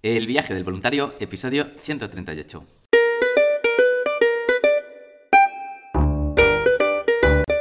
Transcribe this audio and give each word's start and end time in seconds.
El 0.00 0.28
viaje 0.28 0.54
del 0.54 0.62
voluntario, 0.62 1.14
episodio 1.18 1.70
138. 1.76 2.64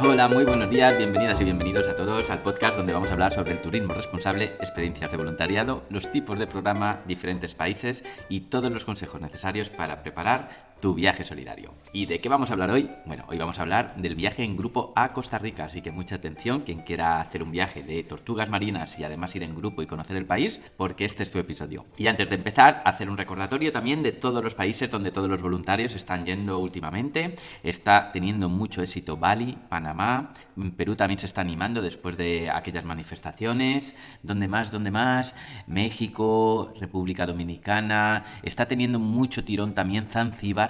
Hola, 0.01 0.27
muy 0.27 0.43
buenos 0.43 0.69
días, 0.69 0.95
bienvenidas 0.99 1.41
y 1.41 1.45
bienvenidos 1.45 1.89
a 1.89 1.95
todos 1.95 2.29
al 2.29 2.43
podcast 2.43 2.77
donde 2.77 2.93
vamos 2.93 3.09
a 3.09 3.13
hablar 3.13 3.33
sobre 3.33 3.53
el 3.53 3.57
turismo 3.59 3.95
responsable, 3.95 4.53
experiencias 4.59 5.09
de 5.09 5.17
voluntariado, 5.17 5.83
los 5.89 6.11
tipos 6.11 6.37
de 6.37 6.45
programa, 6.45 7.01
diferentes 7.07 7.55
países 7.55 8.05
y 8.29 8.41
todos 8.41 8.71
los 8.71 8.85
consejos 8.85 9.19
necesarios 9.19 9.71
para 9.71 10.03
preparar 10.03 10.66
tu 10.79 10.93
viaje 10.93 11.23
solidario. 11.23 11.73
¿Y 11.93 12.05
de 12.05 12.19
qué 12.19 12.29
vamos 12.29 12.49
a 12.49 12.53
hablar 12.53 12.69
hoy? 12.69 12.89
Bueno, 13.05 13.25
hoy 13.27 13.37
vamos 13.37 13.59
a 13.59 13.61
hablar 13.61 13.95
del 13.95 14.15
viaje 14.15 14.43
en 14.43 14.57
grupo 14.57 14.93
a 14.95 15.13
Costa 15.13 15.39
Rica, 15.39 15.65
así 15.65 15.81
que 15.81 15.91
mucha 15.91 16.15
atención 16.15 16.61
quien 16.61 16.79
quiera 16.79 17.19
hacer 17.19 17.41
un 17.43 17.51
viaje 17.51 17.83
de 17.83 18.03
tortugas 18.03 18.49
marinas 18.49 18.99
y 18.99 19.03
además 19.03 19.35
ir 19.35 19.43
en 19.43 19.55
grupo 19.55 19.81
y 19.81 19.87
conocer 19.87 20.17
el 20.17 20.25
país, 20.25 20.61
porque 20.77 21.05
este 21.05 21.23
es 21.23 21.31
tu 21.31 21.39
episodio. 21.39 21.85
Y 21.97 22.07
antes 22.07 22.29
de 22.29 22.35
empezar, 22.35 22.81
hacer 22.85 23.09
un 23.09 23.17
recordatorio 23.17 23.71
también 23.71 24.03
de 24.03 24.11
todos 24.11 24.43
los 24.43 24.55
países 24.55 24.91
donde 24.91 25.11
todos 25.11 25.29
los 25.29 25.41
voluntarios 25.41 25.95
están 25.95 26.25
yendo 26.25 26.59
últimamente. 26.59 27.35
Está 27.63 28.11
teniendo 28.11 28.49
mucho 28.49 28.81
éxito 28.81 29.17
Bali, 29.17 29.57
Panamá, 29.69 30.31
Perú 30.75 30.95
también 30.95 31.19
se 31.19 31.27
está 31.27 31.41
animando 31.41 31.81
después 31.81 32.17
de 32.17 32.49
aquellas 32.49 32.83
manifestaciones. 32.83 33.95
¿Dónde 34.23 34.47
más? 34.47 34.71
¿Dónde 34.71 34.91
más? 34.91 35.35
México, 35.67 36.73
República 36.79 37.25
Dominicana. 37.25 38.25
Está 38.43 38.67
teniendo 38.67 38.99
mucho 38.99 39.43
tirón 39.43 39.73
también 39.73 40.07
Zanzíbar 40.07 40.66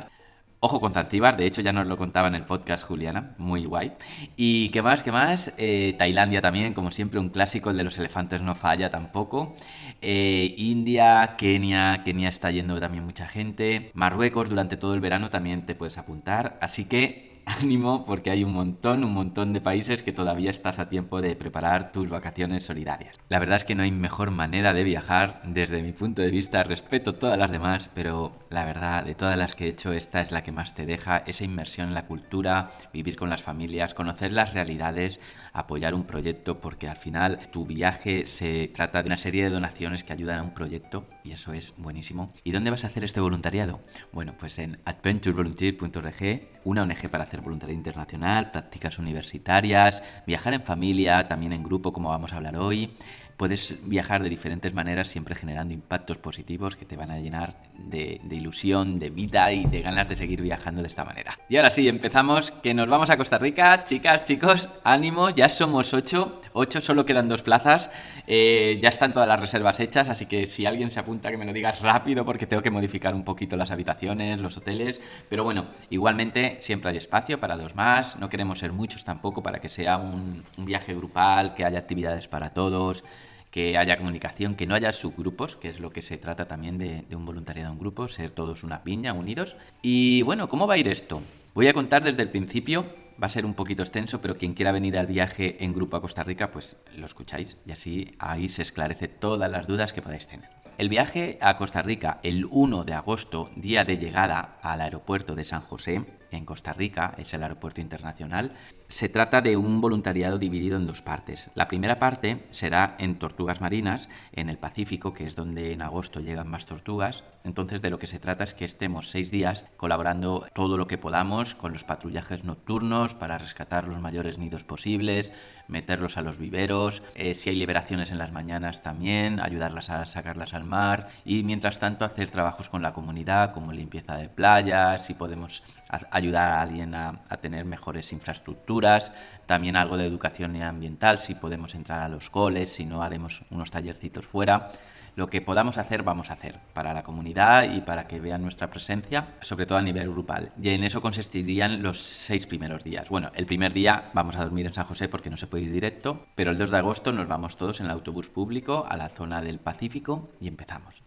Ojo 0.59 0.79
con 0.79 0.91
Zanzíbar, 0.91 1.37
de 1.37 1.45
hecho 1.45 1.61
ya 1.61 1.71
nos 1.71 1.85
lo 1.85 1.97
contaba 1.97 2.27
en 2.29 2.33
el 2.33 2.43
podcast 2.43 2.83
Juliana, 2.83 3.35
muy 3.37 3.65
guay. 3.65 3.91
Y 4.37 4.69
qué 4.69 4.81
más, 4.81 5.03
qué 5.03 5.11
más, 5.11 5.53
eh, 5.59 5.93
Tailandia 5.99 6.41
también, 6.41 6.73
como 6.73 6.89
siempre, 6.89 7.19
un 7.19 7.29
clásico, 7.29 7.69
el 7.69 7.77
de 7.77 7.83
los 7.83 7.99
elefantes 7.99 8.41
no 8.41 8.55
falla 8.55 8.89
tampoco. 8.89 9.55
Eh, 10.01 10.55
India, 10.57 11.35
Kenia, 11.37 12.01
Kenia 12.03 12.29
está 12.29 12.49
yendo 12.49 12.79
también 12.79 13.05
mucha 13.05 13.27
gente. 13.27 13.91
Marruecos 13.93 14.49
durante 14.49 14.77
todo 14.77 14.95
el 14.95 14.99
verano 14.99 15.29
también 15.29 15.63
te 15.67 15.75
puedes 15.75 15.99
apuntar. 15.99 16.57
Así 16.59 16.85
que 16.85 17.26
ánimo 17.47 18.05
porque 18.05 18.29
hay 18.29 18.43
un 18.43 18.53
montón, 18.53 19.03
un 19.03 19.13
montón 19.13 19.53
de 19.53 19.61
países 19.61 20.03
que 20.03 20.11
todavía 20.11 20.49
estás 20.49 20.79
a 20.79 20.89
tiempo 20.89 21.21
de 21.21 21.35
preparar 21.35 21.91
tus 21.91 22.09
vacaciones 22.09 22.63
solidarias. 22.63 23.15
La 23.29 23.39
verdad 23.39 23.57
es 23.57 23.63
que 23.63 23.73
no 23.73 23.83
hay 23.83 23.91
mejor 23.91 24.31
manera 24.31 24.73
de 24.73 24.83
viajar 24.83 25.41
desde 25.45 25.81
mi 25.81 25.93
punto 25.93 26.21
de 26.21 26.29
vista, 26.29 26.63
respeto 26.63 27.15
todas 27.15 27.39
las 27.39 27.51
demás, 27.51 27.89
pero 27.93 28.37
la 28.49 28.65
verdad, 28.65 29.03
de 29.03 29.15
todas 29.15 29.37
las 29.37 29.55
que 29.55 29.65
he 29.65 29.69
hecho, 29.69 29.93
esta 29.93 30.21
es 30.21 30.31
la 30.31 30.43
que 30.43 30.51
más 30.51 30.75
te 30.75 30.85
deja, 30.85 31.17
esa 31.25 31.45
inmersión 31.45 31.87
en 31.87 31.93
la 31.93 32.05
cultura, 32.05 32.71
vivir 32.93 33.15
con 33.15 33.29
las 33.29 33.41
familias, 33.41 33.93
conocer 33.93 34.33
las 34.33 34.53
realidades, 34.53 35.19
apoyar 35.53 35.95
un 35.95 36.03
proyecto, 36.03 36.59
porque 36.59 36.87
al 36.87 36.97
final 36.97 37.39
tu 37.51 37.65
viaje 37.65 38.25
se 38.25 38.67
trata 38.67 39.01
de 39.01 39.07
una 39.07 39.17
serie 39.17 39.43
de 39.43 39.49
donaciones 39.49 40.03
que 40.03 40.13
ayudan 40.13 40.39
a 40.39 40.43
un 40.43 40.53
proyecto 40.53 41.05
y 41.23 41.31
eso 41.31 41.53
es 41.53 41.73
buenísimo. 41.77 42.33
¿Y 42.43 42.51
dónde 42.51 42.71
vas 42.71 42.83
a 42.83 42.87
hacer 42.87 43.03
este 43.03 43.19
voluntariado? 43.19 43.79
Bueno, 44.11 44.35
pues 44.37 44.59
en 44.59 44.79
adventurevolunteer.org, 44.85 46.47
una 46.63 46.83
ONG 46.83 47.09
para 47.09 47.23
hacer 47.23 47.36
voluntariado 47.41 47.77
internacional, 47.77 48.51
prácticas 48.51 48.99
universitarias, 48.99 50.03
viajar 50.25 50.53
en 50.53 50.63
familia, 50.63 51.27
también 51.27 51.53
en 51.53 51.63
grupo, 51.63 51.93
como 51.93 52.09
vamos 52.09 52.33
a 52.33 52.37
hablar 52.37 52.57
hoy. 52.57 52.91
Puedes 53.37 53.77
viajar 53.83 54.23
de 54.23 54.29
diferentes 54.29 54.73
maneras, 54.73 55.09
siempre 55.09 55.35
generando 55.35 55.71
impactos 55.71 56.17
positivos 56.17 56.75
que 56.75 56.85
te 56.85 56.95
van 56.95 57.11
a 57.11 57.19
llenar 57.19 57.55
de, 57.77 58.19
ilusión, 58.31 58.97
de 58.97 59.11
vida 59.11 59.51
y 59.51 59.65
de 59.65 59.83
ganas 59.83 60.09
de 60.09 60.15
seguir 60.15 60.41
viajando 60.41 60.81
de 60.81 60.87
esta 60.87 61.05
manera. 61.05 61.37
Y 61.47 61.57
ahora 61.57 61.69
sí, 61.69 61.87
empezamos, 61.87 62.49
que 62.49 62.73
nos 62.73 62.89
vamos 62.89 63.11
a 63.11 63.17
Costa 63.17 63.37
Rica. 63.37 63.83
Chicas, 63.83 64.25
chicos, 64.25 64.69
ánimo, 64.83 65.29
ya 65.29 65.49
somos 65.49 65.93
ocho. 65.93 66.41
Ocho, 66.59 66.81
solo 66.81 67.05
quedan 67.05 67.29
dos 67.29 67.43
plazas. 67.43 67.91
Eh, 68.25 68.79
ya 68.81 68.89
están 68.89 69.13
todas 69.13 69.27
las 69.27 69.39
reservas 69.39 69.79
hechas, 69.79 70.09
así 70.09 70.25
que 70.25 70.47
si 70.47 70.65
alguien 70.65 70.89
se 70.89 70.99
apunta, 70.99 71.29
que 71.29 71.37
me 71.37 71.45
lo 71.45 71.53
digas 71.53 71.83
rápido 71.83 72.25
porque 72.25 72.47
tengo 72.47 72.63
que 72.63 72.71
modificar 72.71 73.13
un 73.13 73.23
poquito 73.23 73.55
las 73.55 73.69
habitaciones, 73.69 74.41
los 74.41 74.57
hoteles. 74.57 74.99
Pero 75.29 75.43
bueno, 75.43 75.67
igualmente 75.91 76.57
siempre 76.59 76.89
hay 76.89 76.97
espacio 76.97 77.39
para 77.39 77.57
dos 77.57 77.75
más. 77.75 78.17
No 78.17 78.27
queremos 78.27 78.57
ser 78.57 78.73
muchos 78.73 79.03
tampoco 79.03 79.43
para 79.43 79.59
que 79.59 79.69
sea 79.69 79.97
un 79.97 80.43
viaje 80.57 80.95
grupal, 80.95 81.53
que 81.53 81.63
haya 81.63 81.77
actividades 81.77 82.27
para 82.27 82.49
todos 82.49 83.03
que 83.51 83.77
haya 83.77 83.97
comunicación, 83.97 84.55
que 84.55 84.67
no 84.67 84.75
haya 84.75 84.91
subgrupos, 84.91 85.55
que 85.55 85.69
es 85.69 85.79
lo 85.79 85.91
que 85.91 86.01
se 86.01 86.17
trata 86.17 86.47
también 86.47 86.77
de, 86.77 87.05
un 87.15 87.25
voluntariado 87.25 87.71
en 87.71 87.79
grupo, 87.79 88.07
ser 88.07 88.29
todos 88.29 88.63
una 88.63 88.83
piña, 88.83 89.13
unidos. 89.13 89.55
Y 89.81 90.21
bueno, 90.23 90.47
¿cómo 90.49 90.67
va 90.67 90.75
a 90.75 90.77
ir 90.77 90.87
esto? 90.87 91.21
Voy 91.55 91.67
a 91.67 91.73
contar 91.73 92.03
desde 92.03 92.21
el 92.21 92.29
principio, 92.29 92.85
va 93.21 93.27
a 93.27 93.29
ser 93.29 93.45
un 93.45 93.53
poquito 93.53 93.83
extenso, 93.83 94.21
pero 94.21 94.35
quien 94.35 94.53
quiera 94.53 94.71
venir 94.71 94.97
al 94.97 95.07
viaje 95.07 95.63
en 95.63 95.73
grupo 95.73 95.97
a 95.97 96.01
Costa 96.01 96.23
Rica, 96.23 96.51
pues 96.51 96.77
lo 96.95 97.05
escucháis 97.05 97.57
y 97.65 97.71
así 97.71 98.15
ahí 98.19 98.49
se 98.49 98.61
esclarece 98.61 99.07
todas 99.07 99.51
las 99.51 99.67
dudas 99.67 99.93
que 99.93 100.01
podáis 100.01 100.27
tener. 100.27 100.49
El 100.77 100.89
viaje 100.89 101.39
a 101.41 101.57
Costa 101.57 101.81
Rica 101.81 102.19
el 102.21 102.45
1 102.49 102.83
de 102.83 102.93
agosto, 102.93 103.49
día 103.55 103.83
de 103.83 103.97
llegada 103.97 104.59
al 104.61 104.81
aeropuerto 104.81 105.33
de 105.33 105.43
San 105.43 105.61
José, 105.61 106.05
en 106.31 106.45
Costa 106.45 106.73
Rica, 106.73 107.13
es 107.17 107.33
el 107.33 107.43
aeropuerto 107.43 107.81
internacional, 107.81 108.53
se 108.89 109.09
trata 109.09 109.41
de 109.41 109.57
un 109.57 109.81
voluntariado 109.81 110.37
dividido 110.37 110.77
en 110.77 110.87
dos 110.87 111.01
partes. 111.01 111.51
La 111.55 111.67
primera 111.67 111.99
parte 111.99 112.45
será 112.49 112.95
en 112.99 113.19
tortugas 113.19 113.59
marinas, 113.59 114.09
en 114.31 114.49
el 114.49 114.57
Pacífico, 114.57 115.13
que 115.13 115.25
es 115.25 115.35
donde 115.35 115.73
en 115.73 115.81
agosto 115.81 116.21
llegan 116.21 116.47
más 116.47 116.65
tortugas. 116.65 117.23
Entonces 117.43 117.81
de 117.81 117.89
lo 117.89 117.99
que 117.99 118.07
se 118.07 118.19
trata 118.19 118.43
es 118.43 118.53
que 118.53 118.65
estemos 118.65 119.09
seis 119.09 119.29
días 119.29 119.65
colaborando 119.75 120.45
todo 120.53 120.77
lo 120.77 120.87
que 120.87 120.97
podamos 120.97 121.55
con 121.55 121.73
los 121.73 121.83
patrullajes 121.83 122.43
nocturnos 122.43 123.13
para 123.13 123.37
rescatar 123.37 123.87
los 123.87 123.99
mayores 123.99 124.37
nidos 124.37 124.63
posibles, 124.63 125.33
meterlos 125.67 126.17
a 126.17 126.21
los 126.21 126.37
viveros, 126.37 127.03
eh, 127.15 127.33
si 127.33 127.49
hay 127.49 127.55
liberaciones 127.55 128.11
en 128.11 128.17
las 128.17 128.31
mañanas 128.31 128.81
también, 128.81 129.39
ayudarlas 129.39 129.89
a 129.89 130.05
sacarlas 130.05 130.53
al 130.53 130.63
mar 130.63 131.09
y 131.25 131.43
mientras 131.43 131.79
tanto 131.79 132.05
hacer 132.05 132.31
trabajos 132.31 132.69
con 132.69 132.81
la 132.81 132.93
comunidad 132.93 133.53
como 133.53 133.73
limpieza 133.73 134.15
de 134.15 134.29
playas, 134.29 135.05
si 135.05 135.13
podemos 135.13 135.63
ayudar 135.89 136.49
a 136.49 136.61
alguien 136.61 136.95
a, 136.95 137.21
tener 137.41 137.65
mejores 137.65 138.11
infraestructuras, 138.13 139.11
también 139.45 139.75
algo 139.75 139.97
de 139.97 140.05
educación 140.05 140.61
ambiental, 140.61 141.17
si 141.17 141.35
podemos 141.35 141.75
entrar 141.75 142.01
a 142.01 142.09
los 142.09 142.29
coles, 142.29 142.69
si 142.69 142.85
no 142.85 143.01
haremos 143.01 143.43
unos 143.49 143.71
tallercitos 143.71 144.25
fuera. 144.25 144.71
Lo 145.17 145.31
que 145.31 145.41
podamos 145.41 145.79
hacer, 145.79 146.03
vamos 146.03 146.29
a 146.29 146.33
hacer 146.33 146.59
para 146.73 146.93
la 146.93 147.01
comunidad 147.01 147.73
y 147.73 147.81
para 147.81 148.07
que 148.07 148.19
vean 148.19 148.43
nuestra 148.43 148.69
presencia, 148.69 149.29
sobre 149.41 149.65
todo 149.65 149.79
a 149.79 149.81
nivel 149.81 150.11
grupal. 150.11 150.51
Y 150.61 150.69
en 150.69 150.83
eso 150.83 151.01
consistirían 151.01 151.81
los 151.81 151.99
seis 151.99 152.45
primeros 152.45 152.83
días. 152.83 153.09
Bueno, 153.09 153.31
el 153.33 153.47
primer 153.47 153.73
día 153.73 154.11
vamos 154.13 154.35
a 154.35 154.43
dormir 154.43 154.67
en 154.67 154.75
San 154.75 154.85
José 154.85 155.09
porque 155.09 155.31
no 155.31 155.37
se 155.37 155.47
puede 155.47 155.63
ir 155.63 155.71
directo, 155.71 156.27
pero 156.35 156.51
el 156.51 156.59
2 156.59 156.69
de 156.69 156.77
agosto 156.77 157.11
nos 157.11 157.27
vamos 157.27 157.57
todos 157.57 157.79
en 157.79 157.87
el 157.87 157.93
autobús 157.93 158.27
público 158.27 158.85
a 158.87 158.95
la 158.95 159.09
zona 159.09 159.41
del 159.41 159.57
Pacífico 159.57 160.29
y 160.39 160.47
empezamos. 160.47 161.01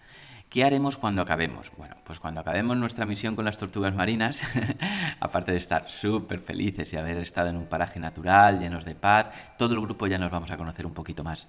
¿Qué 0.51 0.65
haremos 0.65 0.97
cuando 0.97 1.23
acabemos? 1.23 1.71
Bueno, 1.79 1.95
pues 2.03 2.19
cuando 2.19 2.41
acabemos 2.41 2.77
nuestra 2.77 3.07
misión 3.07 3.37
con 3.37 3.45
las 3.45 3.57
tortugas 3.57 3.95
marinas, 3.95 4.43
aparte 5.21 5.53
de 5.53 5.59
estar 5.59 5.89
súper 5.89 6.41
felices 6.41 6.93
y 6.93 6.97
haber 6.97 7.19
estado 7.19 7.51
en 7.51 7.57
un 7.57 7.67
paraje 7.67 8.01
natural, 8.01 8.59
llenos 8.59 8.85
de 8.85 8.97
paz, 8.97 9.31
todo 9.57 9.75
el 9.75 9.81
grupo 9.81 10.09
ya 10.09 10.19
nos 10.19 10.33
vamos 10.33 10.51
a 10.51 10.57
conocer 10.57 10.87
un 10.87 10.93
poquito 10.93 11.23
más. 11.23 11.47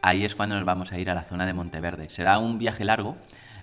Ahí 0.00 0.24
es 0.24 0.36
cuando 0.36 0.54
nos 0.54 0.64
vamos 0.64 0.92
a 0.92 0.98
ir 1.00 1.10
a 1.10 1.14
la 1.16 1.24
zona 1.24 1.44
de 1.44 1.54
Monteverde. 1.54 2.08
Será 2.08 2.38
un 2.38 2.56
viaje 2.60 2.84
largo, 2.84 3.16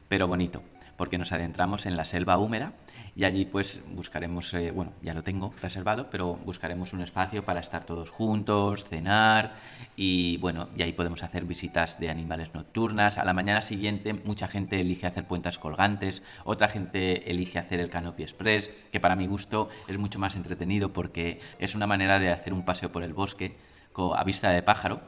pero 0.09 0.27
bonito, 0.27 0.63
porque 0.97 1.17
nos 1.17 1.31
adentramos 1.31 1.85
en 1.85 1.95
la 1.95 2.03
selva 2.03 2.38
húmeda 2.38 2.73
y 3.16 3.25
allí 3.25 3.46
pues 3.46 3.84
buscaremos, 3.91 4.53
eh, 4.53 4.72
bueno, 4.72 4.94
ya 5.01 5.13
lo 5.13 5.22
tengo 5.22 5.53
reservado, 5.62 6.09
pero 6.09 6.35
buscaremos 6.46 6.94
un 6.94 7.01
espacio 7.01 7.44
para 7.46 7.59
estar 7.59 7.85
todos 7.85 8.09
juntos, 8.09 8.85
cenar 8.85 9.56
y 9.96 10.38
bueno, 10.38 10.69
y 10.75 10.81
ahí 10.81 10.94
podemos 10.94 11.24
hacer 11.24 11.46
visitas 11.46 12.00
de 12.00 12.09
animales 12.09 12.53
nocturnas. 12.53 13.18
A 13.18 13.25
la 13.25 13.34
mañana 13.34 13.62
siguiente 13.62 14.13
mucha 14.13 14.47
gente 14.47 14.79
elige 14.79 15.06
hacer 15.06 15.28
puentas 15.28 15.57
colgantes, 15.57 16.24
otra 16.44 16.69
gente 16.69 17.29
elige 17.29 17.59
hacer 17.59 17.79
el 17.79 17.90
canopy 17.90 18.24
express, 18.24 18.72
que 18.91 19.00
para 19.00 19.16
mi 19.16 19.28
gusto 19.28 19.69
es 19.88 19.97
mucho 19.97 20.19
más 20.19 20.35
entretenido 20.35 20.91
porque 20.94 21.40
es 21.59 21.75
una 21.75 21.88
manera 21.88 22.19
de 22.19 22.31
hacer 22.31 22.53
un 22.53 22.66
paseo 22.66 22.91
por 22.91 23.03
el 23.03 23.13
bosque 23.13 23.56
a 24.16 24.24
vista 24.24 24.50
de 24.50 24.63
pájaro 24.63 25.01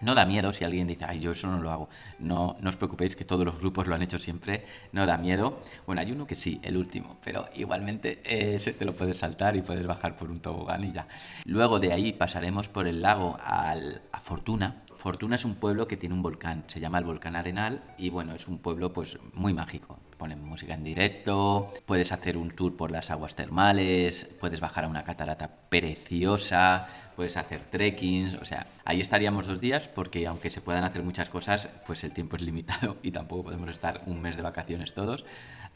no 0.00 0.14
da 0.14 0.26
miedo 0.26 0.52
si 0.52 0.64
alguien 0.64 0.86
dice, 0.86 1.04
ay, 1.06 1.20
yo 1.20 1.32
eso 1.32 1.50
no 1.50 1.60
lo 1.60 1.70
hago. 1.70 1.88
No, 2.18 2.56
no 2.60 2.68
os 2.68 2.76
preocupéis 2.76 3.16
que 3.16 3.24
todos 3.24 3.44
los 3.44 3.58
grupos 3.58 3.86
lo 3.86 3.94
han 3.94 4.02
hecho 4.02 4.18
siempre. 4.18 4.64
No 4.92 5.06
da 5.06 5.16
miedo. 5.16 5.60
Bueno, 5.86 6.00
hay 6.00 6.12
uno 6.12 6.26
que 6.26 6.34
sí, 6.34 6.60
el 6.62 6.76
último, 6.76 7.16
pero 7.24 7.46
igualmente 7.54 8.20
ese 8.24 8.72
te 8.72 8.84
lo 8.84 8.94
puedes 8.94 9.18
saltar 9.18 9.56
y 9.56 9.62
puedes 9.62 9.86
bajar 9.86 10.16
por 10.16 10.30
un 10.30 10.40
tobogán 10.40 10.84
y 10.84 10.92
ya. 10.92 11.06
Luego 11.44 11.80
de 11.80 11.92
ahí 11.92 12.12
pasaremos 12.12 12.68
por 12.68 12.86
el 12.86 13.02
lago 13.02 13.36
al, 13.42 14.02
a 14.12 14.20
Fortuna. 14.20 14.82
Fortuna 15.06 15.36
es 15.36 15.44
un 15.44 15.54
pueblo 15.54 15.86
que 15.86 15.96
tiene 15.96 16.16
un 16.16 16.22
volcán, 16.22 16.64
se 16.66 16.80
llama 16.80 16.98
el 16.98 17.04
volcán 17.04 17.36
Arenal 17.36 17.80
y 17.96 18.10
bueno, 18.10 18.34
es 18.34 18.48
un 18.48 18.58
pueblo 18.58 18.92
pues 18.92 19.16
muy 19.34 19.54
mágico 19.54 20.00
ponen 20.16 20.42
música 20.42 20.74
en 20.74 20.82
directo, 20.82 21.72
puedes 21.84 22.10
hacer 22.10 22.36
un 22.36 22.50
tour 22.50 22.76
por 22.76 22.90
las 22.90 23.10
aguas 23.10 23.36
termales, 23.36 24.28
puedes 24.40 24.60
bajar 24.60 24.84
a 24.84 24.88
una 24.88 25.04
catarata 25.04 25.48
preciosa, 25.68 26.88
puedes 27.14 27.36
hacer 27.36 27.64
trekkings, 27.70 28.34
o 28.34 28.44
sea, 28.44 28.66
ahí 28.84 29.00
estaríamos 29.00 29.46
dos 29.46 29.60
días 29.60 29.88
porque 29.88 30.26
aunque 30.26 30.50
se 30.50 30.60
puedan 30.60 30.84
hacer 30.84 31.02
muchas 31.02 31.28
cosas, 31.28 31.68
pues 31.86 32.02
el 32.04 32.12
tiempo 32.12 32.36
es 32.36 32.42
limitado 32.42 32.96
y 33.02 33.12
tampoco 33.12 33.44
podemos 33.44 33.70
estar 33.70 34.02
un 34.06 34.20
mes 34.20 34.36
de 34.36 34.42
vacaciones 34.42 34.92
todos. 34.92 35.24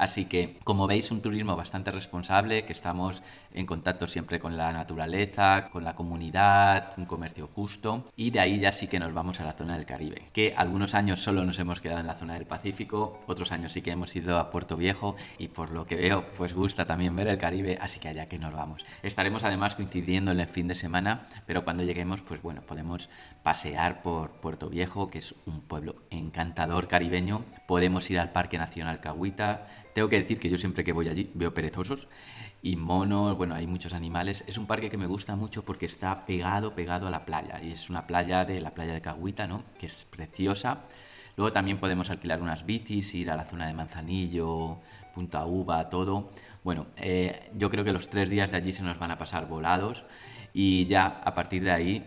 Así 0.01 0.25
que, 0.25 0.57
como 0.65 0.87
veis, 0.87 1.11
un 1.11 1.21
turismo 1.21 1.57
bastante 1.57 1.93
responsable, 1.93 2.65
que 2.65 2.73
estamos 2.73 3.23
en 3.53 3.67
contacto 3.67 4.07
siempre 4.07 4.41
con 4.41 4.57
la 4.57 4.73
naturaleza, 4.73 5.69
con 5.71 5.85
la 5.85 5.95
comunidad, 5.95 6.95
un 6.97 7.05
comercio 7.05 7.51
justo. 7.55 8.11
Y 8.17 8.31
de 8.31 8.41
ahí 8.41 8.61
ya 8.61 8.73
sí 8.73 8.87
que 8.87 8.99
nos 8.99 9.13
vamos 9.13 9.41
a 9.41 9.45
la 9.45 9.53
zona 9.53 9.77
del 9.77 9.85
Caribe, 9.85 10.31
que 10.33 10.55
algunos 10.57 10.95
años 10.95 11.21
solo 11.21 11.45
nos 11.45 11.59
hemos 11.59 11.83
quedado 11.83 12.01
en 12.01 12.07
la 12.07 12.15
zona 12.15 12.33
del 12.33 12.47
Pacífico, 12.47 13.21
otros 13.27 13.53
años 13.53 13.75
sí 13.75 13.83
que 13.83 13.91
hemos 13.91 14.17
ido 14.17 14.39
a 14.39 14.51
Puerto 14.51 14.79
Viejo 14.79 15.17
y 15.37 15.49
por 15.49 15.71
lo 15.71 15.85
que 15.85 15.97
veo, 15.97 16.25
pues 16.39 16.55
gusta 16.55 16.87
también 16.87 17.15
ver 17.15 17.29
el 17.29 17.37
Caribe, 17.37 17.77
así 17.79 18.01
que 18.01 18.09
allá 18.09 18.27
que 18.27 18.39
nos 18.39 18.55
vamos. 18.55 18.87
Estaremos 19.03 19.45
además 19.45 19.75
coincidiendo 19.75 20.31
en 20.31 20.41
el 20.41 20.49
fin 20.49 20.67
de 20.67 20.77
semana, 20.77 21.27
pero 21.45 21.63
cuando 21.63 21.83
lleguemos, 21.83 22.23
pues 22.23 22.41
bueno, 22.41 22.63
podemos 22.63 23.11
pasear 23.43 24.01
por 24.01 24.31
Puerto 24.31 24.71
Viejo, 24.71 25.11
que 25.11 25.19
es 25.19 25.35
un 25.45 25.61
pueblo 25.61 25.97
encantador 26.09 26.89
caribeño. 26.89 27.45
Podemos 27.67 28.11
ir 28.11 28.19
al 28.19 28.33
Parque 28.33 28.57
Nacional 28.57 29.01
Cahuita, 29.01 29.67
tengo 29.95 30.09
que 30.09 30.17
decir 30.17 30.39
que 30.39 30.49
yo 30.49 30.59
siempre 30.59 30.85
que 30.85 30.93
voy 30.93 31.09
allí 31.09 31.31
veo 31.35 31.53
perezosos 31.55 32.09
y 32.63 32.77
monos, 32.77 33.37
bueno, 33.37 33.55
hay 33.55 33.67
muchos 33.67 33.93
animales. 33.93 34.45
Es 34.47 34.59
un 34.59 34.67
parque 34.67 34.91
que 34.91 34.99
me 34.99 35.07
gusta 35.07 35.37
mucho 35.37 35.65
porque 35.65 35.87
está 35.87 36.27
pegado, 36.27 36.75
pegado 36.75 37.07
a 37.07 37.11
la 37.11 37.25
playa. 37.25 37.61
Y 37.63 37.73
es 37.73 37.91
una 37.91 38.07
playa 38.07 38.45
de 38.45 38.61
la 38.61 38.73
playa 38.73 38.93
de 38.93 39.01
Caguita, 39.01 39.47
¿no? 39.47 39.65
Que 39.79 39.87
es 39.87 40.05
preciosa. 40.05 40.83
Luego 41.37 41.53
también 41.53 41.79
podemos 41.79 42.11
alquilar 42.11 42.43
unas 42.43 42.67
bicis, 42.67 43.15
ir 43.15 43.31
a 43.31 43.37
la 43.37 43.45
zona 43.45 43.67
de 43.67 43.73
Manzanillo, 43.73 44.79
Punta 45.15 45.47
Uva, 45.47 45.89
todo. 45.89 46.31
Bueno, 46.63 46.89
eh, 46.97 47.51
yo 47.57 47.71
creo 47.71 47.85
que 47.85 47.93
los 47.93 48.11
tres 48.11 48.29
días 48.29 48.51
de 48.51 48.59
allí 48.59 48.73
se 48.73 48.83
nos 48.83 48.99
van 48.99 49.11
a 49.11 49.19
pasar 49.19 49.49
volados 49.49 50.05
y 50.53 50.87
ya 50.87 51.07
a 51.07 51.35
partir 51.35 51.63
de 51.63 51.71
ahí 51.71 52.05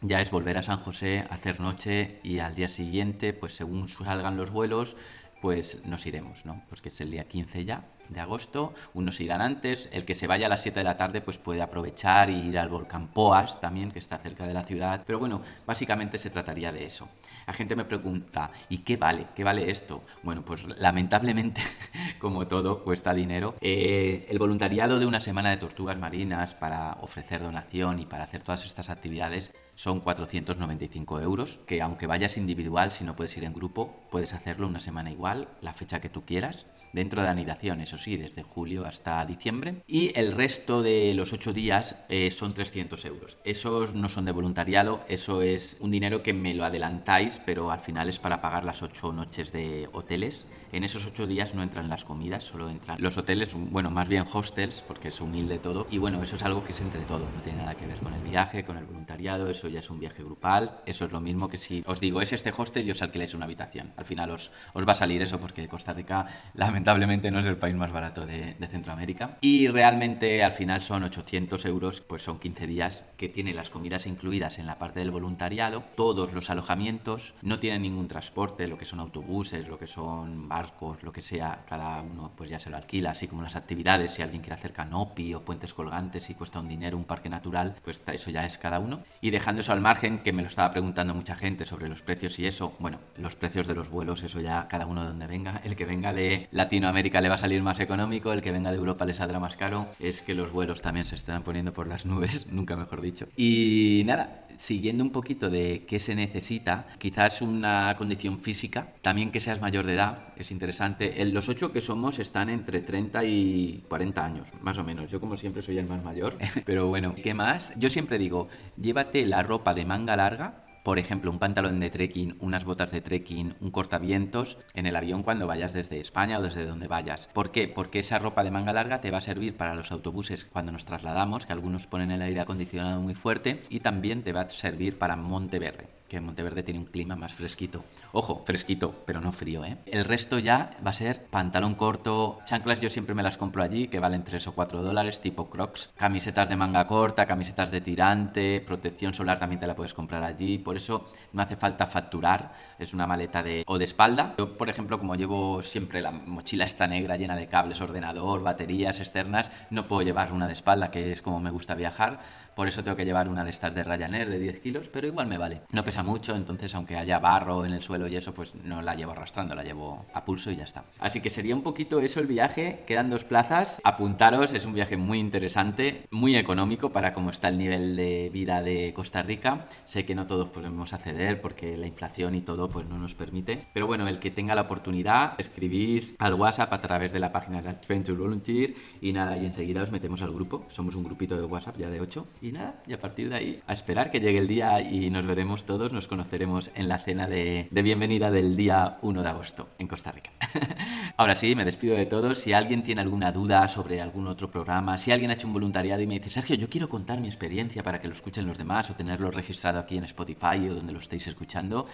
ya 0.00 0.20
es 0.20 0.30
volver 0.30 0.58
a 0.58 0.62
San 0.62 0.78
José, 0.78 1.26
hacer 1.30 1.60
noche 1.60 2.20
y 2.22 2.38
al 2.38 2.54
día 2.54 2.68
siguiente, 2.68 3.32
pues 3.32 3.54
según 3.54 3.88
salgan 3.88 4.36
los 4.36 4.50
vuelos, 4.50 4.96
pues 5.40 5.84
nos 5.84 6.06
iremos, 6.06 6.44
¿no? 6.44 6.62
Pues 6.68 6.80
que 6.80 6.88
es 6.88 7.00
el 7.00 7.10
día 7.10 7.24
15 7.24 7.64
ya 7.64 7.84
de 8.08 8.20
agosto, 8.20 8.72
unos 8.94 9.20
irán 9.20 9.40
antes, 9.40 9.88
el 9.92 10.04
que 10.04 10.14
se 10.14 10.26
vaya 10.26 10.46
a 10.46 10.48
las 10.48 10.62
7 10.62 10.80
de 10.80 10.84
la 10.84 10.96
tarde 10.96 11.20
pues 11.20 11.38
puede 11.38 11.62
aprovechar 11.62 12.30
y 12.30 12.48
ir 12.48 12.58
al 12.58 12.68
volcán 12.68 13.08
Poas 13.08 13.60
también, 13.60 13.90
que 13.90 13.98
está 13.98 14.18
cerca 14.18 14.46
de 14.46 14.54
la 14.54 14.64
ciudad, 14.64 15.02
pero 15.06 15.18
bueno, 15.18 15.42
básicamente 15.66 16.18
se 16.18 16.30
trataría 16.30 16.72
de 16.72 16.86
eso. 16.86 17.08
La 17.46 17.52
gente 17.52 17.76
me 17.76 17.84
pregunta, 17.84 18.50
¿y 18.68 18.78
qué 18.78 18.96
vale? 18.96 19.26
¿Qué 19.34 19.44
vale 19.44 19.70
esto? 19.70 20.04
Bueno, 20.22 20.42
pues 20.44 20.64
lamentablemente, 20.78 21.60
como 22.18 22.46
todo, 22.46 22.82
cuesta 22.82 23.14
dinero. 23.14 23.54
Eh, 23.60 24.26
el 24.28 24.38
voluntariado 24.38 24.98
de 24.98 25.06
una 25.06 25.20
semana 25.20 25.50
de 25.50 25.56
tortugas 25.58 25.98
marinas 25.98 26.54
para 26.54 26.92
ofrecer 27.00 27.42
donación 27.42 27.98
y 27.98 28.06
para 28.06 28.24
hacer 28.24 28.42
todas 28.42 28.64
estas 28.64 28.90
actividades 28.90 29.52
son 29.78 30.00
495 30.00 31.20
euros, 31.20 31.60
que 31.64 31.80
aunque 31.80 32.08
vayas 32.08 32.36
individual, 32.36 32.90
si 32.90 33.04
no 33.04 33.14
puedes 33.14 33.36
ir 33.36 33.44
en 33.44 33.54
grupo, 33.54 33.94
puedes 34.10 34.34
hacerlo 34.34 34.66
una 34.66 34.80
semana 34.80 35.12
igual, 35.12 35.46
la 35.60 35.72
fecha 35.72 36.00
que 36.00 36.08
tú 36.08 36.24
quieras 36.24 36.66
dentro 36.92 37.22
de 37.22 37.28
anidación, 37.28 37.80
eso 37.80 37.96
sí, 37.96 38.16
desde 38.16 38.42
julio 38.42 38.84
hasta 38.86 39.24
diciembre. 39.24 39.82
Y 39.86 40.18
el 40.18 40.32
resto 40.32 40.82
de 40.82 41.14
los 41.14 41.32
ocho 41.32 41.52
días 41.52 41.96
eh, 42.08 42.30
son 42.30 42.54
300 42.54 43.04
euros. 43.04 43.38
Esos 43.44 43.94
no 43.94 44.08
son 44.08 44.24
de 44.24 44.32
voluntariado, 44.32 45.00
eso 45.08 45.42
es 45.42 45.76
un 45.80 45.90
dinero 45.90 46.22
que 46.22 46.32
me 46.32 46.54
lo 46.54 46.64
adelantáis, 46.64 47.40
pero 47.44 47.70
al 47.70 47.80
final 47.80 48.08
es 48.08 48.18
para 48.18 48.40
pagar 48.40 48.64
las 48.64 48.82
ocho 48.82 49.12
noches 49.12 49.52
de 49.52 49.88
hoteles. 49.92 50.46
En 50.70 50.84
esos 50.84 51.06
ocho 51.06 51.26
días 51.26 51.54
no 51.54 51.62
entran 51.62 51.88
las 51.88 52.04
comidas, 52.04 52.44
solo 52.44 52.68
entran 52.68 53.00
los 53.00 53.16
hoteles, 53.16 53.54
bueno, 53.54 53.90
más 53.90 54.06
bien 54.06 54.24
hostels, 54.30 54.84
porque 54.86 55.08
es 55.08 55.20
humilde 55.20 55.58
todo. 55.58 55.86
Y 55.90 55.98
bueno, 55.98 56.22
eso 56.22 56.36
es 56.36 56.42
algo 56.42 56.62
que 56.62 56.72
es 56.72 56.80
entre 56.80 57.00
todo, 57.02 57.20
no 57.20 57.42
tiene 57.42 57.60
nada 57.60 57.74
que 57.74 57.86
ver 57.86 57.98
con 57.98 58.12
el 58.12 58.22
viaje, 58.22 58.64
con 58.64 58.76
el 58.76 58.84
voluntariado, 58.84 59.48
eso 59.48 59.67
ya 59.68 59.80
es 59.80 59.90
un 59.90 60.00
viaje 60.00 60.22
grupal. 60.22 60.80
Eso 60.86 61.04
es 61.04 61.12
lo 61.12 61.20
mismo 61.20 61.48
que 61.48 61.56
si 61.56 61.82
os 61.86 62.00
digo, 62.00 62.20
es 62.20 62.32
este 62.32 62.52
hostel 62.56 62.86
y 62.86 62.90
os 62.90 63.02
alquiláis 63.02 63.34
una 63.34 63.46
habitación. 63.46 63.92
Al 63.96 64.04
final 64.04 64.30
os, 64.30 64.50
os 64.72 64.86
va 64.86 64.92
a 64.92 64.96
salir 64.96 65.22
eso 65.22 65.40
porque 65.40 65.68
Costa 65.68 65.92
Rica, 65.92 66.26
la 66.54 66.68
lamentablemente 66.68 67.30
no 67.30 67.38
es 67.38 67.46
el 67.46 67.56
país 67.56 67.74
más 67.74 67.90
barato 67.92 68.26
de, 68.26 68.56
Centroamérica. 68.68 69.38
Y 69.40 69.68
realmente 69.68 70.44
al 70.44 70.52
final 70.52 70.82
son 70.82 71.02
800 71.02 71.64
euros, 71.64 72.02
pues 72.02 72.22
son 72.22 72.38
15 72.38 72.66
días 72.66 73.06
que 73.16 73.30
tiene 73.30 73.54
las 73.54 73.70
comidas 73.70 74.06
incluidas 74.06 74.58
en 74.58 74.66
la 74.66 74.78
parte 74.78 75.00
del 75.00 75.10
voluntariado, 75.10 75.82
todos 75.96 76.34
los 76.34 76.50
alojamientos, 76.50 77.32
no 77.40 77.58
tienen 77.58 77.80
ningún 77.80 78.08
transporte, 78.08 78.68
lo 78.68 78.76
que 78.76 78.84
son 78.84 79.00
autobuses, 79.00 79.66
lo 79.66 79.78
que 79.78 79.86
son 79.86 80.48
barcos, 80.48 81.02
lo 81.02 81.12
que 81.12 81.22
sea, 81.22 81.64
cada 81.66 82.02
uno 82.02 82.32
pues 82.36 82.50
ya 82.50 82.58
se 82.58 82.68
lo 82.68 82.76
alquila, 82.76 83.12
así 83.12 83.26
como 83.26 83.40
las 83.40 83.56
actividades, 83.56 84.10
si 84.10 84.20
alguien 84.20 84.42
quiere 84.42 84.56
hacer 84.56 84.74
canopy 84.74 85.32
o 85.32 85.40
puentes 85.40 85.72
colgantes 85.72 86.28
y 86.28 86.34
cuesta 86.34 86.60
un 86.60 86.68
dinero 86.68 86.98
un 86.98 87.04
parque 87.04 87.30
natural, 87.30 87.76
pues 87.82 88.02
eso 88.12 88.30
ya 88.30 88.44
es 88.44 88.58
cada 88.58 88.78
uno. 88.78 89.02
Y 89.22 89.30
dejando 89.30 89.57
eso 89.60 89.72
al 89.72 89.80
margen, 89.80 90.18
que 90.18 90.32
me 90.32 90.42
lo 90.42 90.48
estaba 90.48 90.70
preguntando 90.70 91.14
mucha 91.14 91.36
gente 91.36 91.66
sobre 91.66 91.88
los 91.88 92.02
precios 92.02 92.38
y 92.38 92.46
eso, 92.46 92.74
bueno, 92.78 92.98
los 93.16 93.36
precios 93.36 93.66
de 93.66 93.74
los 93.74 93.88
vuelos, 93.90 94.22
eso 94.22 94.40
ya 94.40 94.66
cada 94.68 94.86
uno 94.86 95.02
de 95.02 95.08
donde 95.08 95.26
venga, 95.26 95.60
el 95.64 95.76
que 95.76 95.84
venga 95.84 96.12
de 96.12 96.48
Latinoamérica, 96.50 97.20
le 97.20 97.28
va 97.28 97.36
a 97.36 97.38
salir 97.38 97.62
más 97.62 97.80
económico, 97.80 98.32
el 98.32 98.42
que 98.42 98.52
venga 98.52 98.70
de 98.70 98.76
Europa 98.76 99.04
le 99.04 99.14
saldrá 99.14 99.38
más 99.38 99.56
caro. 99.56 99.88
Es 99.98 100.22
que 100.22 100.34
los 100.34 100.52
vuelos 100.52 100.82
también 100.82 101.06
se 101.06 101.14
están 101.14 101.42
poniendo 101.42 101.72
por 101.72 101.86
las 101.86 102.06
nubes, 102.06 102.46
nunca 102.50 102.76
mejor 102.76 103.00
dicho. 103.00 103.26
Y 103.36 104.02
nada, 104.06 104.46
siguiendo 104.58 105.04
un 105.04 105.10
poquito 105.10 105.48
de 105.48 105.84
qué 105.86 105.98
se 105.98 106.14
necesita, 106.14 106.86
quizás 106.98 107.42
una 107.42 107.94
condición 107.96 108.40
física, 108.40 108.88
también 109.02 109.30
que 109.30 109.40
seas 109.40 109.60
mayor 109.60 109.86
de 109.86 109.94
edad, 109.94 110.34
es 110.36 110.50
interesante. 110.50 111.24
los 111.26 111.48
ocho 111.48 111.72
que 111.72 111.80
somos 111.80 112.18
están 112.18 112.50
entre 112.50 112.80
30 112.80 113.24
y 113.24 113.84
40 113.88 114.24
años, 114.24 114.48
más 114.60 114.78
o 114.78 114.84
menos. 114.84 115.10
Yo 115.10 115.20
como 115.20 115.36
siempre 115.36 115.62
soy 115.62 115.78
el 115.78 115.86
más 115.86 116.02
mayor, 116.02 116.36
pero 116.64 116.88
bueno, 116.88 117.14
¿qué 117.14 117.34
más? 117.34 117.72
Yo 117.76 117.88
siempre 117.88 118.18
digo, 118.18 118.48
llévate 118.76 119.26
la 119.26 119.42
ropa 119.48 119.74
de 119.74 119.84
manga 119.84 120.14
larga 120.14 120.64
por 120.88 120.98
ejemplo, 120.98 121.30
un 121.30 121.38
pantalón 121.38 121.80
de 121.80 121.90
trekking, 121.90 122.38
unas 122.40 122.64
botas 122.64 122.90
de 122.92 123.02
trekking, 123.02 123.56
un 123.60 123.70
cortavientos 123.70 124.56
en 124.72 124.86
el 124.86 124.96
avión 124.96 125.22
cuando 125.22 125.46
vayas 125.46 125.74
desde 125.74 126.00
España 126.00 126.38
o 126.38 126.42
desde 126.42 126.64
donde 126.64 126.88
vayas. 126.88 127.28
¿Por 127.34 127.50
qué? 127.50 127.68
Porque 127.68 127.98
esa 127.98 128.18
ropa 128.18 128.42
de 128.42 128.50
manga 128.50 128.72
larga 128.72 129.02
te 129.02 129.10
va 129.10 129.18
a 129.18 129.20
servir 129.20 129.54
para 129.54 129.74
los 129.74 129.92
autobuses 129.92 130.46
cuando 130.46 130.72
nos 130.72 130.86
trasladamos, 130.86 131.44
que 131.44 131.52
algunos 131.52 131.86
ponen 131.86 132.10
el 132.10 132.22
aire 132.22 132.40
acondicionado 132.40 133.02
muy 133.02 133.14
fuerte, 133.14 133.64
y 133.68 133.80
también 133.80 134.22
te 134.22 134.32
va 134.32 134.40
a 134.40 134.48
servir 134.48 134.96
para 134.96 135.16
Monteverde 135.16 135.97
que 136.08 136.20
Monteverde 136.20 136.62
tiene 136.62 136.80
un 136.80 136.86
clima 136.86 137.16
más 137.16 137.34
fresquito. 137.34 137.84
Ojo, 138.12 138.42
fresquito, 138.44 139.02
pero 139.06 139.20
no 139.20 139.32
frío, 139.32 139.64
¿eh? 139.64 139.78
El 139.86 140.04
resto 140.04 140.38
ya 140.38 140.70
va 140.84 140.90
a 140.90 140.94
ser 140.94 141.24
pantalón 141.24 141.74
corto, 141.74 142.38
chanclas 142.44 142.80
yo 142.80 142.88
siempre 142.88 143.14
me 143.14 143.22
las 143.22 143.36
compro 143.36 143.62
allí, 143.62 143.88
que 143.88 144.00
valen 144.00 144.24
3 144.24 144.46
o 144.48 144.52
4 144.52 144.82
dólares, 144.82 145.20
tipo 145.20 145.50
crocs, 145.50 145.90
camisetas 145.96 146.48
de 146.48 146.56
manga 146.56 146.86
corta, 146.86 147.26
camisetas 147.26 147.70
de 147.70 147.80
tirante, 147.80 148.62
protección 148.66 149.12
solar 149.12 149.38
también 149.38 149.60
te 149.60 149.66
la 149.66 149.74
puedes 149.74 149.94
comprar 149.94 150.24
allí, 150.24 150.58
por 150.58 150.76
eso 150.76 151.10
no 151.32 151.42
hace 151.42 151.56
falta 151.56 151.86
facturar, 151.86 152.52
es 152.78 152.94
una 152.94 153.06
maleta 153.06 153.42
de 153.42 153.64
o 153.66 153.78
de 153.78 153.84
espalda. 153.84 154.34
Yo, 154.38 154.56
por 154.56 154.68
ejemplo, 154.68 154.98
como 154.98 155.14
llevo 155.14 155.62
siempre 155.62 156.00
la 156.00 156.10
mochila 156.10 156.64
esta 156.64 156.86
negra 156.86 157.16
llena 157.16 157.36
de 157.36 157.48
cables, 157.48 157.80
ordenador, 157.80 158.42
baterías 158.42 159.00
externas, 159.00 159.50
no 159.70 159.86
puedo 159.86 160.02
llevar 160.02 160.32
una 160.32 160.46
de 160.46 160.54
espalda, 160.54 160.90
que 160.90 161.12
es 161.12 161.22
como 161.22 161.40
me 161.40 161.50
gusta 161.50 161.74
viajar, 161.74 162.20
por 162.54 162.66
eso 162.66 162.82
tengo 162.82 162.96
que 162.96 163.04
llevar 163.04 163.28
una 163.28 163.44
de 163.44 163.50
estas 163.50 163.74
de 163.74 163.84
Ryanair 163.84 164.28
de 164.28 164.38
10 164.38 164.60
kilos, 164.60 164.88
pero 164.88 165.06
igual 165.06 165.28
me 165.28 165.38
vale. 165.38 165.62
No 165.70 165.84
pesa 165.84 165.97
mucho, 166.02 166.34
entonces 166.34 166.74
aunque 166.74 166.96
haya 166.96 167.18
barro 167.18 167.64
en 167.64 167.72
el 167.72 167.82
suelo 167.82 168.06
y 168.08 168.16
eso, 168.16 168.34
pues 168.34 168.54
no 168.64 168.82
la 168.82 168.94
llevo 168.94 169.12
arrastrando, 169.12 169.54
la 169.54 169.62
llevo 169.62 170.06
a 170.14 170.24
pulso 170.24 170.50
y 170.50 170.56
ya 170.56 170.64
está. 170.64 170.84
Así 170.98 171.20
que 171.20 171.30
sería 171.30 171.54
un 171.54 171.62
poquito 171.62 172.00
eso 172.00 172.20
el 172.20 172.26
viaje. 172.26 172.84
Quedan 172.86 173.10
dos 173.10 173.24
plazas. 173.24 173.80
Apuntaros, 173.84 174.52
es 174.54 174.64
un 174.64 174.74
viaje 174.74 174.96
muy 174.96 175.18
interesante, 175.18 176.06
muy 176.10 176.36
económico 176.36 176.90
para 176.90 177.12
cómo 177.12 177.30
está 177.30 177.48
el 177.48 177.58
nivel 177.58 177.96
de 177.96 178.30
vida 178.32 178.62
de 178.62 178.92
Costa 178.94 179.22
Rica. 179.22 179.66
Sé 179.84 180.04
que 180.04 180.14
no 180.14 180.26
todos 180.26 180.48
podemos 180.48 180.92
acceder 180.92 181.40
porque 181.40 181.76
la 181.76 181.86
inflación 181.86 182.34
y 182.34 182.40
todo 182.40 182.68
pues 182.68 182.86
no 182.86 182.98
nos 182.98 183.14
permite. 183.14 183.66
Pero 183.72 183.86
bueno, 183.86 184.08
el 184.08 184.18
que 184.18 184.30
tenga 184.30 184.54
la 184.54 184.62
oportunidad, 184.62 185.34
escribís 185.38 186.16
al 186.18 186.34
WhatsApp 186.34 186.72
a 186.72 186.80
través 186.80 187.12
de 187.12 187.20
la 187.20 187.32
página 187.32 187.62
de 187.62 187.70
Adventure 187.70 188.18
Volunteer 188.18 188.74
y 189.00 189.12
nada, 189.12 189.36
y 189.36 189.46
enseguida 189.46 189.82
os 189.82 189.90
metemos 189.90 190.22
al 190.22 190.32
grupo. 190.32 190.66
Somos 190.68 190.94
un 190.94 191.04
grupito 191.04 191.36
de 191.36 191.44
WhatsApp 191.44 191.78
ya 191.78 191.90
de 191.90 192.00
8 192.00 192.26
y 192.42 192.52
nada, 192.52 192.82
y 192.86 192.92
a 192.92 192.98
partir 192.98 193.28
de 193.28 193.36
ahí 193.36 193.62
a 193.66 193.72
esperar 193.72 194.10
que 194.10 194.20
llegue 194.20 194.38
el 194.38 194.48
día 194.48 194.80
y 194.80 195.10
nos 195.10 195.26
veremos 195.26 195.64
todos, 195.64 195.87
nos 195.92 196.08
conoceremos 196.08 196.70
en 196.74 196.88
la 196.88 196.98
cena 196.98 197.26
de, 197.26 197.68
de 197.70 197.82
bienvenida 197.82 198.30
del 198.30 198.56
día 198.56 198.98
1 199.02 199.22
de 199.22 199.28
agosto 199.28 199.68
en 199.78 199.88
Costa 199.88 200.12
Rica. 200.12 200.30
Ahora 201.16 201.34
sí, 201.34 201.54
me 201.54 201.64
despido 201.64 201.96
de 201.96 202.06
todos. 202.06 202.38
Si 202.38 202.52
alguien 202.52 202.82
tiene 202.82 203.00
alguna 203.00 203.32
duda 203.32 203.66
sobre 203.68 204.00
algún 204.00 204.26
otro 204.26 204.50
programa, 204.50 204.98
si 204.98 205.10
alguien 205.10 205.30
ha 205.30 205.34
hecho 205.34 205.46
un 205.46 205.52
voluntariado 205.52 206.02
y 206.02 206.06
me 206.06 206.18
dice, 206.18 206.30
Sergio, 206.30 206.56
yo 206.56 206.68
quiero 206.68 206.88
contar 206.88 207.20
mi 207.20 207.28
experiencia 207.28 207.82
para 207.82 208.00
que 208.00 208.08
lo 208.08 208.14
escuchen 208.14 208.46
los 208.46 208.58
demás 208.58 208.90
o 208.90 208.94
tenerlo 208.94 209.30
registrado 209.30 209.78
aquí 209.78 209.96
en 209.96 210.04
Spotify 210.04 210.68
o 210.68 210.74
donde 210.74 210.92
lo 210.92 210.98
estéis 210.98 211.26
escuchando, 211.26 211.86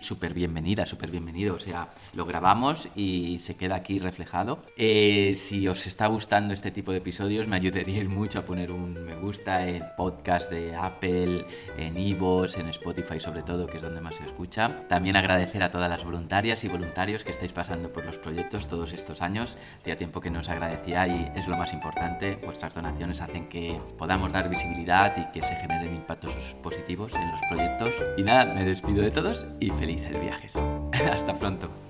súper 0.00 0.34
bienvenida, 0.34 0.86
súper 0.86 1.10
bienvenido. 1.10 1.54
O 1.54 1.58
sea, 1.58 1.90
lo 2.14 2.26
grabamos 2.26 2.88
y 2.96 3.38
se 3.38 3.56
queda 3.56 3.76
aquí 3.76 3.98
reflejado. 3.98 4.62
Eh, 4.76 5.34
si 5.36 5.68
os 5.68 5.86
está 5.86 6.06
gustando 6.06 6.54
este 6.54 6.70
tipo 6.70 6.92
de 6.92 6.98
episodios, 6.98 7.46
me 7.46 7.56
ayudaríais 7.56 8.08
mucho 8.08 8.38
a 8.38 8.44
poner 8.44 8.72
un 8.72 9.04
me 9.04 9.14
gusta 9.16 9.66
en 9.68 9.82
podcast 9.96 10.50
de 10.50 10.74
Apple, 10.74 11.44
en 11.78 11.96
Ivos, 11.96 12.56
en 12.56 12.68
Spotify 12.68 13.20
sobre 13.26 13.42
todo, 13.42 13.66
que 13.66 13.78
es 13.78 13.82
donde 13.82 14.00
más 14.00 14.14
se 14.14 14.24
escucha. 14.24 14.86
También 14.88 15.16
agradecer 15.16 15.62
a 15.64 15.70
todas 15.72 15.90
las 15.90 16.04
voluntarias 16.04 16.62
y 16.62 16.68
voluntarios 16.68 17.24
que 17.24 17.32
estáis 17.32 17.52
pasando 17.52 17.92
por 17.92 18.04
los 18.04 18.18
proyectos 18.18 18.68
todos 18.68 18.92
estos 18.92 19.20
años. 19.20 19.58
Hacía 19.80 19.98
tiempo 19.98 20.20
que 20.20 20.30
nos 20.30 20.48
agradecía 20.48 21.08
y 21.08 21.32
es 21.34 21.48
lo 21.48 21.56
más 21.56 21.72
importante. 21.72 22.38
Vuestras 22.44 22.74
donaciones 22.74 23.20
hacen 23.20 23.48
que 23.48 23.80
podamos 23.98 24.32
dar 24.32 24.48
visibilidad 24.48 25.12
y 25.16 25.32
que 25.32 25.42
se 25.42 25.56
generen 25.56 25.96
impactos 25.96 26.56
positivos 26.62 27.12
en 27.14 27.30
los 27.32 27.40
proyectos. 27.50 27.90
Y 28.16 28.22
nada, 28.22 28.54
me 28.54 28.64
despido 28.64 29.02
de 29.02 29.10
todos 29.10 29.44
y 29.58 29.70
felices 29.70 30.20
viajes. 30.20 30.54
Hasta 31.12 31.36
pronto. 31.36 31.85